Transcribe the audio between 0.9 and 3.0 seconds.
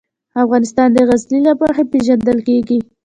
د غزني له مخې پېژندل کېږي.